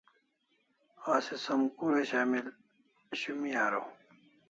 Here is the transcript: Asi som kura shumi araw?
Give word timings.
Asi 1.15 1.35
som 1.45 1.61
kura 1.77 2.03
shumi 3.21 3.51
araw? 3.65 3.85